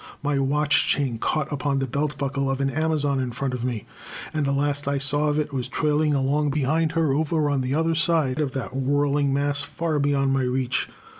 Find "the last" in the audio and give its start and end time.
4.47-4.87